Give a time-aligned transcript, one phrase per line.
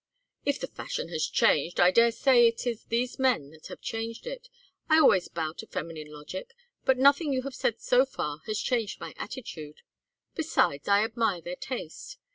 [0.45, 4.25] "If the fashion has changed I dare say it is these men that have changed
[4.25, 4.49] it.
[4.89, 8.99] I always bow to feminine logic, but nothing you have said so far has changed
[8.99, 9.81] my attitude.
[10.33, 12.17] Besides, I admire their taste.